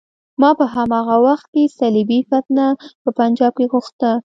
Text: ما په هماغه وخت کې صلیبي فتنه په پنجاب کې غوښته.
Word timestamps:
ما 0.41 0.49
په 0.59 0.65
هماغه 0.73 1.15
وخت 1.25 1.45
کې 1.53 1.73
صلیبي 1.79 2.19
فتنه 2.29 2.65
په 3.03 3.09
پنجاب 3.19 3.51
کې 3.57 3.65
غوښته. 3.71 4.11